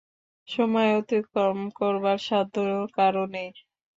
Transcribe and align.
সময় 0.47 0.91
অতিক্রম 0.99 1.59
করবার 1.79 2.19
সাধ্য 2.27 2.55
কারো 2.95 3.23
নেই। 3.33 3.49